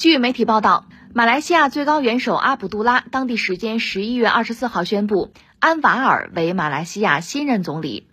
[0.00, 8.08] 据媒体报道，马来西亚最高元首阿卜杜拉当地时间十一月二十四号宣布，安瓦尔为马来西亚新任总理。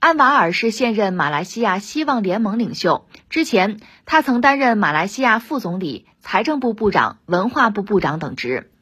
[0.00, 8.72] 安瓦尔是现任马来西亚希望联盟领袖，之前他曾担任马来西亚副总理、财政部部长、文化部部长等职。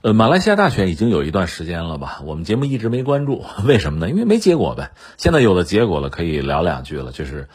[0.00, 2.22] 呃，马来西亚大选已经有一段时间了吧？
[2.24, 4.08] 我们节目一直没关注， 为什么呢？
[4.08, 4.92] 因为没结果呗。
[5.18, 7.50] 现在有了结果了，可以聊两句了，就是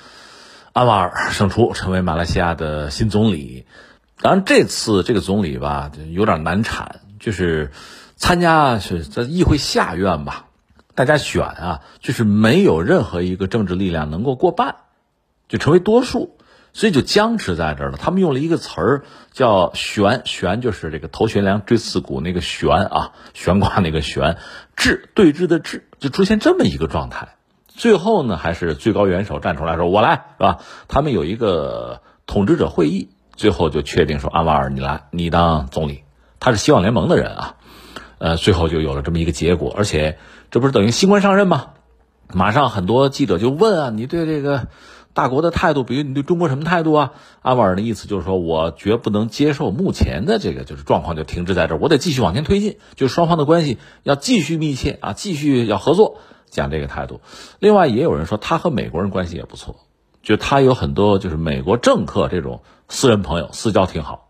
[0.73, 3.65] 安瓦尔胜出，成为马来西亚的新总理。
[4.21, 7.71] 当然，这次这个总理吧，有点难产，就是
[8.15, 10.45] 参加是在议会下院吧。
[10.93, 14.75] 大家选啊，就是没有任何一个政治力量能够过半，
[15.47, 16.37] 就成为多数，
[16.73, 17.97] 所以就僵持在这儿了。
[17.97, 24.37] 他们用了一个词儿叫“悬”，悬就是这个头悬梁锥刺股那个悬啊，悬挂那个悬，
[24.77, 27.35] 峙对峙的峙，就出现这么一个状态。
[27.67, 36.03] 最后呢，还是最高元首站出来说：“我来，是吧？”他们有一个统治者会议，最后就确定说：“安瓦尔，你来，你当总理。”
[36.39, 37.55] 他是希望联盟的人啊。
[38.17, 40.19] 呃，最后就有了这么一个结果，而且
[40.51, 41.71] 这不是等于新官上任吗？
[42.33, 44.67] 马上很多记者就问啊，你对这个
[45.13, 47.13] 大国的态度，比如你对中国什么态度啊？
[47.41, 57.21] 安瓦尔的意思就是说我绝不能接受目前的这个就是状况就停滞在这儿，我得继续往前推进，就双方的关系要继续密切啊，继续要合作，讲这个态度。
[57.57, 59.77] 另外也有人说他和美国人关系也不错，
[60.21, 62.61] 就他有很多就是美国政客这种
[62.91, 64.27] 私人朋友，私交挺好。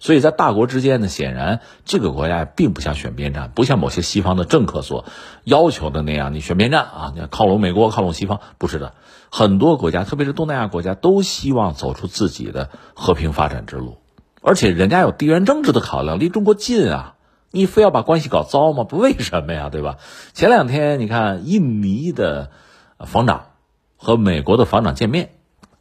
[0.00, 5.04] 所以在大国之间呢，显然这个国家并不想选边站，不像某些西方的政客所
[5.44, 8.94] 要求的那样，你选边站啊，你要靠拢美国，靠拢西方，不是的。
[9.30, 13.98] 很多国家，特别是东南亚国家，都希望走出自己的和平发展之路，
[14.42, 17.14] 而且人家有地缘政治的考量，离中国近啊，
[17.52, 18.82] 你非要把关系搞糟吗？
[18.82, 19.68] 不，为什么呀？
[19.70, 19.98] 对吧？
[20.32, 22.50] 前两天你看，印尼的
[23.06, 23.46] 防长
[23.96, 25.30] 和美国的防长见面。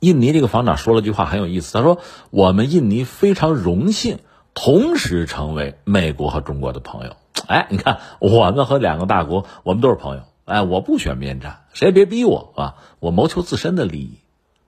[0.01, 1.99] 印尼这个防长说了句话很有意思，他说
[2.31, 4.17] ：“我们印尼非常荣幸
[4.55, 10.23] 同时成为美国和中国的朋友。”哎，你看，我们和两个大国，我们都是朋友。
[10.45, 12.75] 哎，我不选边站，谁也别逼我啊！
[12.99, 14.17] 我谋求自身的利益，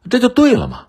[0.08, 0.86] 这就对了嘛。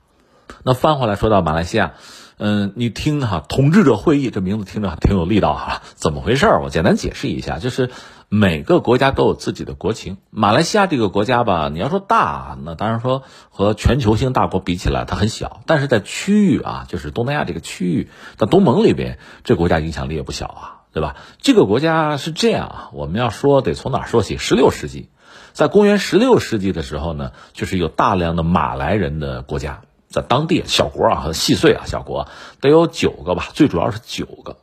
[0.63, 1.95] 那翻回来说到马来西亚，
[2.37, 6.47] 嗯，你听哈，统治者会议这名字听着挺有力道哈，怎么回事？
[6.63, 7.91] 我简单解释一下，就是。
[8.37, 10.17] 每个国家都有自己的国情。
[10.31, 15.61] 马来西亚这个国家吧，你要说大，那当然说和全球性大国比起来，它很小。
[15.67, 21.15] 但是在区域啊，就是东南亚这个区域，在东盟里边，这国家影响力也不小啊，对吧？
[21.39, 24.37] 这个国家是这样啊，我们要说得从哪说起？
[24.37, 25.11] 十六世纪，
[25.53, 32.27] 在公元十六世纪的时候呢，就是有大量的马来人的国家，在当地小国啊，细碎啊，小国
[32.61, 34.56] 得有九个吧，最主要是九个，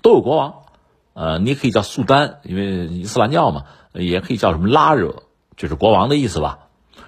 [0.00, 0.54] 都有国王。
[1.20, 5.24] 呃，你可以叫苏丹，因为伊斯兰教嘛，也可以叫什么拉惹，
[5.56, 6.60] 就是国王的意思吧。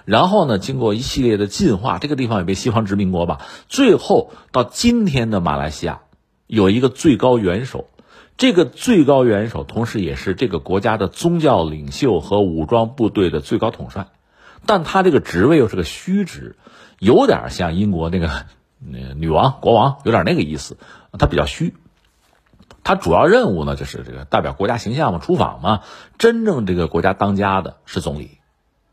[0.05, 3.39] 然后呢，经过一系列的进化，这个地方也被西方殖民过吧。
[3.69, 6.01] 最后到今天的马来西亚，
[6.49, 7.89] 有一个最高元首，
[8.37, 14.09] 这个最高元首同时也是这个国家的宗教领袖和武装部队的最高统帅，
[14.67, 16.57] 但他这个职位又是个虚职，
[16.99, 18.29] 有点像英国那个
[18.81, 20.79] 那女王、国王，有点那个意思，
[21.17, 21.75] 他比较虚。
[22.83, 25.81] 他主要任务呢，就是这个代表国家形象嘛，出访嘛。
[26.19, 28.39] 真正这个国家当家的是总理，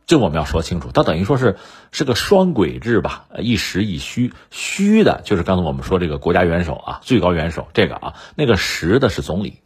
[0.05, 0.91] 这我们要说清楚。
[0.93, 1.57] 他等于说是
[1.91, 4.33] 是个双轨制吧，一实一虚。
[4.51, 9.59] 虚的就是刚才我们说这个国家元首啊，最高元首这个啊，那个实的是总理。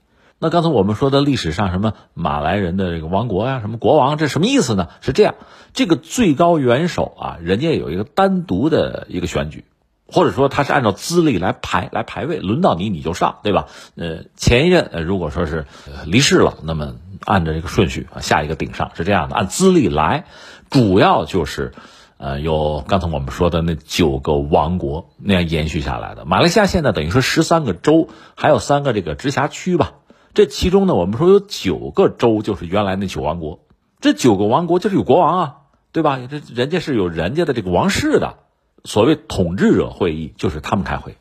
[0.43, 4.87] 那刚才我们说的历史上什么马来人的这个王国呀，什么国王，这什么意思呢？
[5.01, 5.35] 是这样，
[5.73, 9.65] 这个最高元首啊，人家有一个单独的一个选举。
[10.11, 13.67] 或者说他是按照资历来排来排位，轮到你你就上，对吧？
[13.95, 15.65] 呃，前一任呃如果说是
[16.05, 16.95] 离世了，那么
[17.25, 20.25] 按照这个顺序，下一个顶上是这样的，按资历来，
[20.69, 21.71] 主要就是
[22.17, 26.25] 呃有刚才我们说的那九个王国那样延续下来的。
[26.25, 29.93] 马来西亚现在等于说十三个州，还有三个这个直辖区吧。
[30.33, 33.59] 这其中呢，我们说有九个州就是原来那九王国，
[33.99, 35.55] 这九个王国就是有国王啊，
[35.91, 36.19] 对吧？
[36.29, 38.35] 这人家是有人家的这个王室的。
[38.83, 41.17] 所谓统治者会议就是他们开会，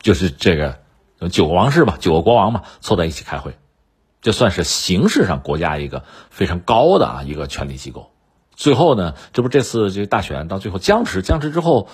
[0.00, 0.78] 就是这个
[1.30, 3.56] 九个王室嘛，九个国王嘛，凑在一起开会，
[4.22, 8.10] 这算是形式上国家一个非常高的啊一个权力机构。
[8.56, 11.88] 最后呢，这不这次这大选到最后僵持，僵持之后，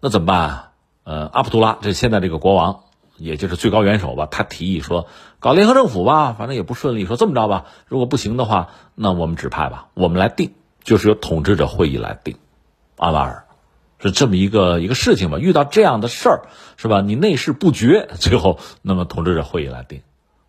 [0.00, 0.70] 那怎么办？
[1.02, 2.84] 呃，阿卜杜拉这现在这个国王，
[3.18, 5.08] 也就是最高元首吧，他提议说
[5.40, 7.04] 搞联合政府吧，反正也不顺利。
[7.04, 12.36] 说这么着吧，如果不行的话，那我们指派吧，我们来定，就是由统治者会议来定，
[12.96, 13.43] 阿瓦尔。
[14.08, 16.42] 是这么一个一个事情吧，遇到这样的事儿，
[16.76, 17.00] 是吧？
[17.00, 20.02] 你内事不决， 最后那么统治者会议来定，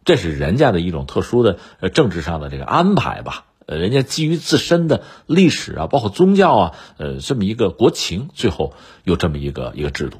[0.03, 3.45] 这是人家的一种特殊的呃政治上的这个安排吧。
[3.67, 8.73] 呃，人家基于自身的历史啊，包括宗教啊，呃，这么一个国情，最后
[9.03, 10.19] 有这么一个一个制度。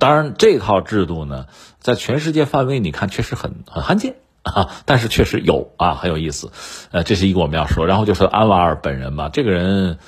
[0.00, 1.46] 当然，这套制度呢，
[1.78, 6.50] 在全世界范围你看确实很很罕见 啊，但是确实有啊，很有意思。
[6.90, 7.86] 呃，这是一个我们要说。
[7.86, 9.98] 然后就是安瓦尔本人嘛，这个人，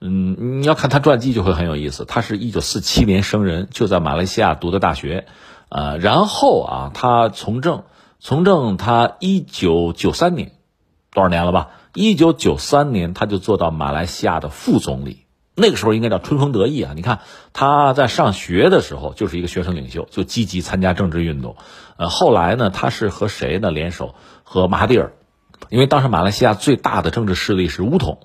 [0.00, 2.04] 嗯，你要看他传记就会很有意思。
[2.04, 5.26] 他是一九四七年生人，就在马来西亚读的大学，
[5.68, 7.84] 呃，然后啊，他从政，
[8.20, 10.52] 从政他一九九三年，
[11.12, 11.70] 多少年了吧？
[11.94, 15.24] 一九九三年他就做到马来西亚的副总理。
[15.58, 16.92] 那个时候应该叫春风得意啊！
[16.94, 17.20] 你看
[17.54, 21.56] 他在上学的时候就是一个学生领袖，就积极参加政治运动。
[21.96, 24.14] 呃，后来呢，他是和谁呢联手？
[24.44, 25.14] 和马哈蒂尔，
[25.70, 28.18] 因为当时马来西亚最大的政治势力是乌统，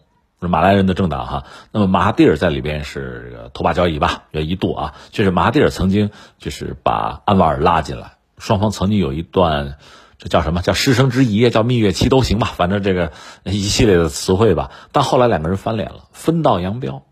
[0.48, 1.44] 马来人的政党哈。
[1.72, 6.10] 那么马哈蒂尔在里边是头把交椅吧，有一度啊，就是马哈蒂尔曾经
[6.40, 9.78] 就是把安瓦尔拉进来，双方曾经有一段
[10.18, 13.12] 这叫什么叫师生之谊，叫蜜月期都行吧，反正这个
[13.44, 14.72] 一系列的词汇吧。
[14.92, 17.04] 但后来两个人翻脸了，分道扬镳。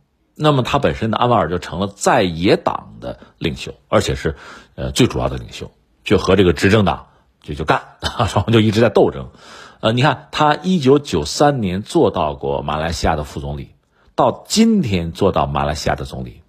[0.41, 4.35] 那么他本身的安瓦尔就成了在野党的领袖，而且是，
[4.75, 5.69] 呃最主要的领袖，
[6.03, 7.07] 就和这个执政党
[7.41, 7.81] 就就干，
[8.29, 9.31] 双方就一直在斗争。
[9.81, 13.75] 呃，你看他一九九三年做到过马来西亚的副总理，
[14.13, 16.41] 到今天做到马来西亚的总理，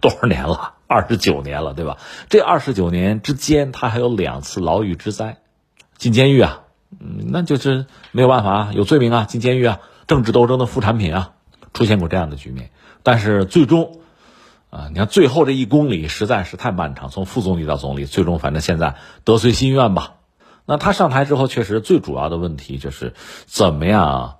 [0.00, 0.74] 多少年了？
[0.88, 1.98] 二十九年了，对吧？
[2.28, 5.38] 这二十九年之间，他还有两次牢狱之灾，
[5.96, 6.62] 进监狱啊，
[6.98, 9.78] 嗯，那就是没有办法啊，有罪名啊，进监狱啊，
[10.08, 11.34] 政治斗争的副产品啊，
[11.72, 12.70] 出现过这样的局面。
[13.04, 14.00] 但是最终，
[14.70, 20.15] 啊，你看最后这一公里实在是太漫长，从副总理到总理，最终反正现在得遂心愿吧。
[20.66, 23.14] 那他上台之后，确实最主要的问题就是
[23.46, 24.36] 怎么样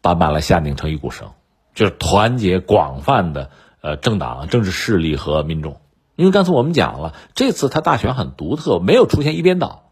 [0.00, 1.28] 把马来西亚拧成一股绳，
[1.74, 3.50] 就是团结广泛的
[3.82, 5.80] 呃政党、政治势力和民众。
[6.16, 9.82] 因为刚才我们讲了，这次他大选很独特，没有出现一边倒。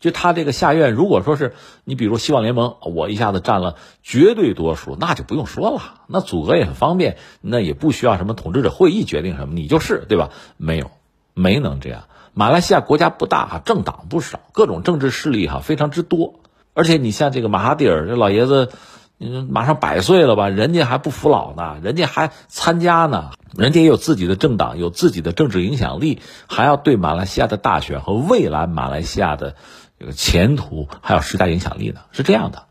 [0.00, 1.54] 就他这个下院，如果说是
[1.84, 10.30] 你，比如希望联盟，我一下子占了绝对多数，那就不用说了，那组阁也很方便，那也不需要什么统治者会议决定什么，你就是对吧？
[10.56, 10.90] 没有，
[11.34, 12.04] 没能这样。
[12.34, 16.40] 马来西亚国家不大哈，政党不少，各种政治势力哈非常之多，
[16.74, 18.70] 而且你像这个马哈蒂尔这老爷子，
[19.18, 29.54] 嗯，马上百岁了吧，人家还不服老呢，人家还参加呢，人家也有自己的政党，有自己的政治影响力，还要对马来西亚的大选和未来马来西亚的。
[30.02, 32.62] 这个前途还有时代影响力呢，是这样的，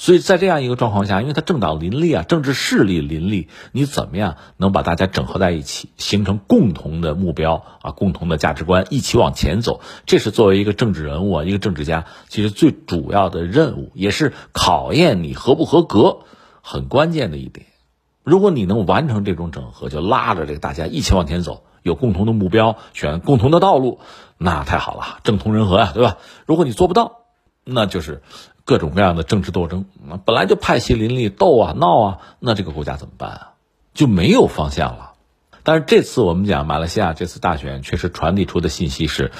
[0.00, 9.80] 所以在这样一个状况下，因为他政党林立啊，政治势力林立，你怎么样能把大家整合在一起，形成共同的目标啊，共同的价值观，一起往前走？
[10.06, 16.20] 这是作为一个政治人物啊，一个政治家，其实最主要的任务，也是考验你合不合格
[16.62, 17.66] 很关键的一点。
[18.22, 21.64] 如果你能完成这种整合，就拉着这个大家一起往前走。
[21.82, 24.00] 有共同的目标，选共同的道路，
[24.36, 26.18] 那太好了，政通人和啊，对吧？
[26.44, 27.20] 如果你做不到，
[27.64, 28.20] 那就是
[28.68, 29.86] 各种各样的政治斗争。
[30.26, 33.48] 本来就派系林立，斗啊闹啊，那这个国家怎么办啊？
[33.94, 35.12] 就没有方向了。
[35.62, 39.32] 但是这次我们讲马来西亚这次大选，确实传递出的信息是，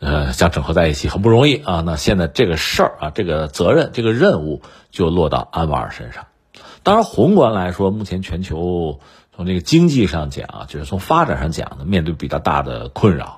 [0.00, 1.82] 呃，想整合在一起很不容易啊。
[1.86, 4.60] 那现在这个事儿啊，这个责任、这个任务
[4.90, 6.26] 就落到安瓦尔身上。
[6.82, 9.00] 当然，宏观来说，目前全球。
[9.34, 13.37] 从这个经济上讲啊，就是从发展上讲呢，面对比较大的困扰。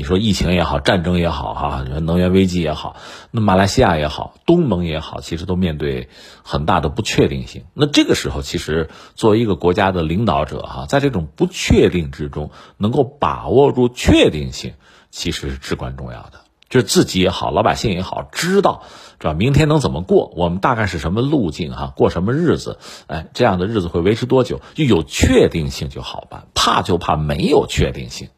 [0.00, 2.96] 你说疫情也好，战争也好，哈，你说能源危机也好，
[3.30, 6.08] 那马来西亚也好，东盟也好，其实都面对
[6.42, 7.64] 很大的不确定性。
[7.74, 14.72] 那这个时候，其实作为一个国家的领导者，哈，在这种不确定之中，能够把握住确定性，
[15.10, 16.40] 其实是至关重要的。
[16.70, 18.84] 就是自己也好，老百姓也好，知道，
[19.20, 19.34] 是吧？
[19.34, 20.32] 明天能怎么过？
[20.34, 21.72] 我们大概是什么路径？
[21.72, 22.78] 哈，过什么日子？
[23.06, 24.62] 哎，这样的日子会维持多久？
[24.72, 26.46] 就有确定性就好办。
[26.54, 28.28] 怕就怕没有确定性，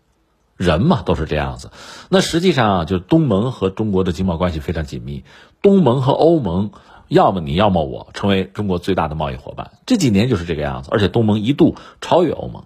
[0.62, 1.71] 人嘛都是这样子。
[2.09, 5.25] 那实际上，就东盟和中国的经贸关系非常紧密。
[5.61, 6.71] 东盟和欧盟，
[7.09, 9.73] 要么你要么我，成为中国最大的贸易伙伴。
[9.87, 10.90] 这几年就是这个样子。
[10.92, 12.64] 而且东盟一度超越欧盟，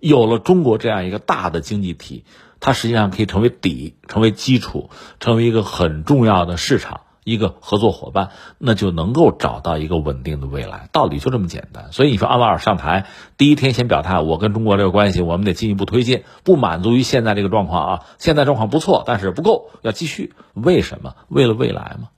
[0.00, 2.24] 有了中国这样一个大的经济体。
[2.58, 4.88] 它实际上可以成为底，成为基础，
[5.20, 10.88] 成为一个很重要的市场，一个合作伙伴，那就能够找到一个稳定的未来。
[10.92, 11.90] 道理就这么简单。
[11.90, 13.06] 所以你说安瓦尔上台
[13.36, 20.34] 第一天先表态，我跟中国这个关系，我们得进一步推进，不满足于现在这个状况啊，现在状况不错，但是不够，要继续。
[20.54, 21.16] 为什么？
[21.26, 22.10] 为了未来嘛。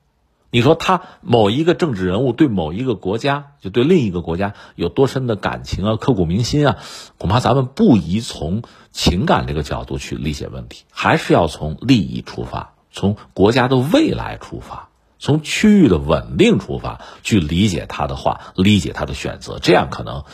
[0.50, 6.76] 你说他某一个政治人物对某一个国家，就对另一个国家有多深的感情啊，刻骨铭心啊？
[7.18, 14.87] 恐怕咱们不宜从情感这个角度去理解问题，还是要从利益出发，从国家的未来出发，
[15.18, 20.24] 从区域的稳定出发去理解他的话，理解他的选择，这样可能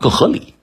[0.00, 0.54] 更合理。